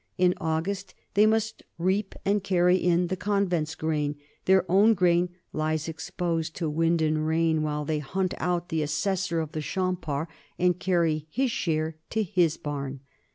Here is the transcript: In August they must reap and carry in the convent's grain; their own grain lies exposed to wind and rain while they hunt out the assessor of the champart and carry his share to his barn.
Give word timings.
In 0.17 0.33
August 0.41 0.95
they 1.13 1.27
must 1.27 1.61
reap 1.77 2.15
and 2.25 2.43
carry 2.43 2.75
in 2.75 3.05
the 3.05 3.15
convent's 3.15 3.75
grain; 3.75 4.15
their 4.45 4.65
own 4.67 4.95
grain 4.95 5.29
lies 5.53 5.87
exposed 5.87 6.55
to 6.55 6.71
wind 6.71 7.03
and 7.03 7.27
rain 7.27 7.61
while 7.61 7.85
they 7.85 7.99
hunt 7.99 8.33
out 8.39 8.69
the 8.69 8.81
assessor 8.81 9.39
of 9.39 9.51
the 9.51 9.61
champart 9.61 10.25
and 10.57 10.79
carry 10.79 11.27
his 11.29 11.51
share 11.51 11.97
to 12.09 12.23
his 12.23 12.57
barn. 12.57 13.01